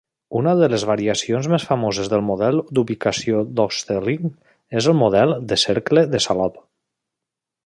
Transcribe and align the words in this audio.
Una 0.37 0.51
de 0.59 0.67
les 0.73 0.83
variacions 0.91 1.49
més 1.55 1.65
famoses 1.71 2.09
del 2.13 2.23
model 2.31 2.57
d'ubicació 2.77 3.43
d'Hotelling 3.59 4.25
és 4.83 4.89
el 4.95 4.99
model 5.05 5.37
de 5.53 5.63
cercle 5.69 6.09
de 6.17 6.27
Salop. 6.29 6.63